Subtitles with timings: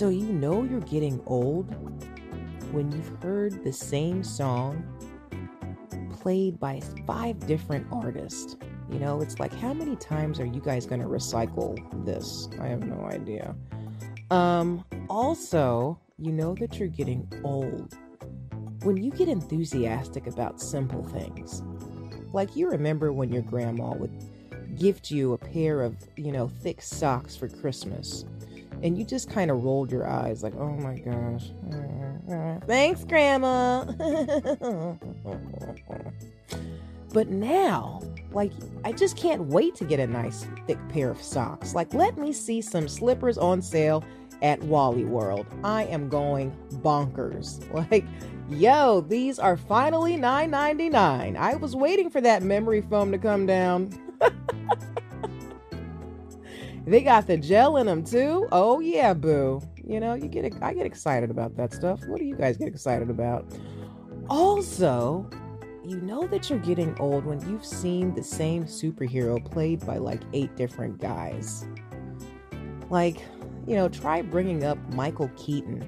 [0.00, 1.74] So, you know you're getting old
[2.72, 4.82] when you've heard the same song
[6.10, 8.56] played by five different artists.
[8.88, 11.76] You know, it's like, how many times are you guys going to recycle
[12.06, 12.48] this?
[12.58, 13.54] I have no idea.
[14.30, 17.94] Um, also, you know that you're getting old
[18.84, 21.62] when you get enthusiastic about simple things.
[22.32, 24.18] Like you remember when your grandma would
[24.78, 28.24] gift you a pair of, you know, thick socks for Christmas.
[28.82, 31.52] And you just kind of rolled your eyes like, oh my gosh.
[32.66, 33.84] Thanks, Grandma.
[37.12, 38.00] but now,
[38.32, 38.52] like,
[38.84, 41.74] I just can't wait to get a nice thick pair of socks.
[41.74, 44.04] Like, let me see some slippers on sale
[44.42, 45.46] at Wally World.
[45.64, 47.60] I am going bonkers.
[47.90, 48.04] Like,
[48.48, 51.36] yo, these are finally $9.99.
[51.36, 53.90] I was waiting for that memory foam to come down.
[56.90, 58.48] they got the gel in them too.
[58.52, 59.62] Oh yeah, boo.
[59.84, 62.00] You know, you get I get excited about that stuff.
[62.06, 63.46] What do you guys get excited about?
[64.28, 65.28] Also,
[65.84, 70.20] you know that you're getting old when you've seen the same superhero played by like
[70.32, 71.66] eight different guys.
[72.90, 73.22] Like,
[73.66, 75.84] you know, try bringing up Michael Keaton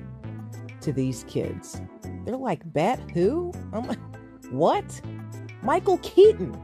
[0.80, 1.80] to these kids.
[2.24, 3.52] They're like, Bat who?
[3.72, 3.98] I'm like,
[4.50, 5.00] what?
[5.62, 6.56] Michael Keaton.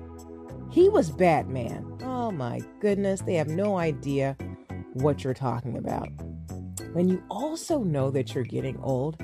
[0.78, 1.98] He was Batman.
[2.04, 4.36] Oh my goodness, they have no idea
[4.92, 6.08] what you're talking about.
[6.92, 9.20] When you also know that you're getting old,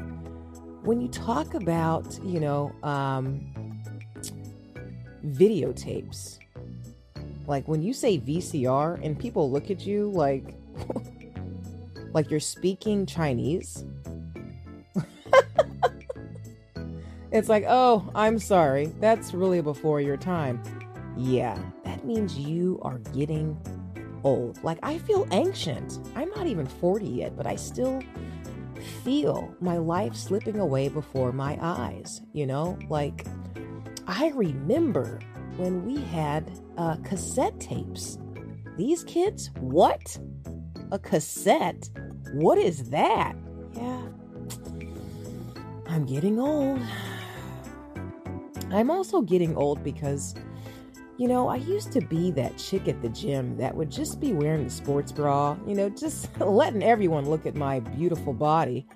[0.83, 3.81] when you talk about, you know, um,
[5.25, 6.41] videotapes,
[7.47, 10.57] like when you say VCR and people look at you like,
[12.13, 13.85] like you're speaking Chinese.
[17.31, 18.87] it's like, oh, I'm sorry.
[18.99, 20.61] That's really before your time.
[21.17, 23.57] Yeah, that means you are getting
[24.25, 24.63] old.
[24.65, 25.99] Like, I feel ancient.
[26.17, 28.01] I'm not even 40 yet, but I still
[29.03, 32.21] feel my life slipping away before my eyes.
[32.33, 33.27] You know, like,
[34.07, 35.21] I remember
[35.57, 38.19] when we had uh, cassette tapes.
[38.77, 40.19] These kids, what?
[40.91, 41.89] A cassette?
[42.33, 43.37] What is that?
[43.73, 44.09] Yeah,
[45.87, 46.81] I'm getting old.
[48.71, 50.35] I'm also getting old because
[51.17, 54.33] you know, I used to be that chick at the gym that would just be
[54.33, 58.87] wearing the sports bra, you know, just letting everyone look at my beautiful body.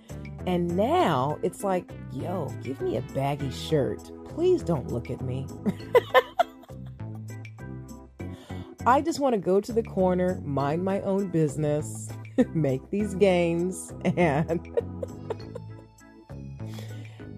[0.47, 4.11] And now it's like, yo, give me a baggy shirt.
[4.25, 5.47] Please don't look at me.
[8.87, 12.09] I just want to go to the corner, mind my own business,
[12.55, 14.67] make these gains, and.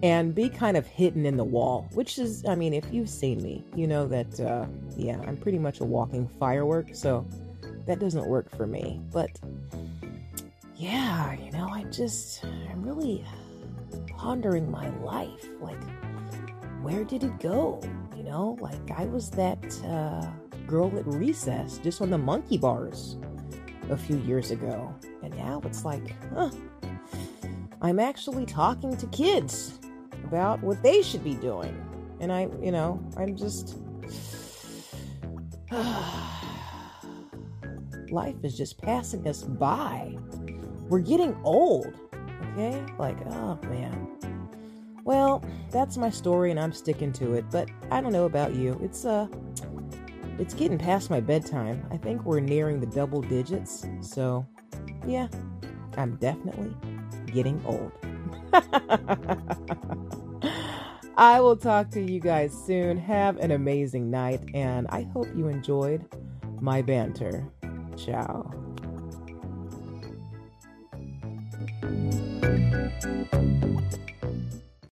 [0.03, 3.41] And be kind of hidden in the wall, which is, I mean, if you've seen
[3.43, 4.65] me, you know that, uh,
[4.97, 7.25] yeah, I'm pretty much a walking firework, so
[7.85, 8.99] that doesn't work for me.
[9.11, 9.39] But
[10.75, 13.23] yeah, you know, I just, I'm really
[14.17, 15.47] pondering my life.
[15.59, 15.81] Like,
[16.81, 17.79] where did it go?
[18.15, 20.25] You know, like I was that uh,
[20.65, 23.17] girl at recess just on the monkey bars
[23.89, 24.93] a few years ago.
[25.21, 26.49] And now it's like, huh,
[27.81, 29.79] I'm actually talking to kids
[30.23, 31.75] about what they should be doing.
[32.19, 33.77] And I, you know, I'm just.
[38.11, 40.15] Life is just passing us by.
[40.89, 41.93] We're getting old,
[42.51, 42.83] okay?
[42.99, 44.07] Like, oh man.
[45.03, 48.77] Well, that's my story and I'm sticking to it, but I don't know about you.
[48.83, 49.27] It's, uh,
[50.37, 51.87] it's getting past my bedtime.
[51.91, 54.45] I think we're nearing the double digits, so
[55.07, 55.27] yeah,
[55.97, 56.75] I'm definitely
[57.27, 57.91] getting old.
[61.21, 62.97] I will talk to you guys soon.
[62.97, 66.03] Have an amazing night, and I hope you enjoyed
[66.59, 67.47] my banter.
[67.95, 68.51] Ciao.
[72.51, 74.10] Thank you.